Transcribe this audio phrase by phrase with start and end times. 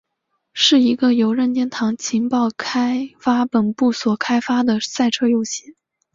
[0.53, 5.75] 是一个由任天堂情报开发本部所开发的赛车游戏。